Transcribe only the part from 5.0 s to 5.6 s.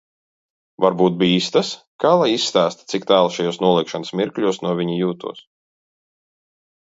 jūtos?